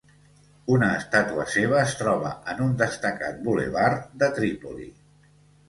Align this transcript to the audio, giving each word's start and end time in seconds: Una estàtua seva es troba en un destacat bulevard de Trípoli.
Una 0.75 0.87
estàtua 1.01 1.45
seva 1.57 1.77
es 1.83 1.93
troba 1.99 2.33
en 2.55 2.65
un 2.69 2.73
destacat 2.81 3.39
bulevard 3.47 4.11
de 4.25 4.33
Trípoli. 4.41 4.93